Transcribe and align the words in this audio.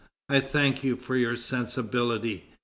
I 0.29 0.39
thank 0.39 0.83
you 0.83 0.95
for 0.95 1.15
your 1.15 1.37
sensibility. 1.37 2.47